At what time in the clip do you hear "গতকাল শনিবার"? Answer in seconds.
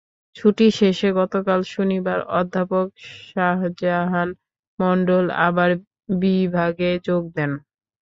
1.19-2.19